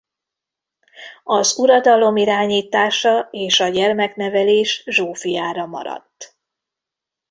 [1.23, 6.37] Az uradalom irányítása és a gyermeknevelés Zsófiára maradt.